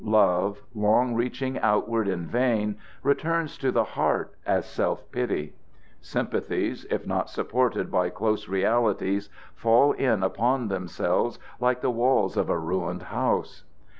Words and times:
Love, 0.03 0.63
long 0.73 1.13
reaching 1.13 1.59
outward 1.59 2.07
in 2.07 2.25
vain, 2.25 2.75
returns 3.03 3.55
to 3.55 3.71
the 3.71 3.83
heart 3.83 4.33
as 4.47 4.65
self 4.65 5.11
pity. 5.11 5.53
Sympathies, 5.99 6.87
if 6.89 7.05
not 7.05 7.29
supported 7.29 7.91
by 7.91 8.09
close 8.09 8.49
realities, 8.49 9.29
fall 9.53 9.91
in 9.91 10.23
upon 10.23 10.69
themselves 10.69 11.37
like 11.59 11.81
the 11.81 11.91
walls 11.91 12.35
of 12.35 12.49
a 12.49 12.57
ruined 12.57 13.03
house. 13.03 13.63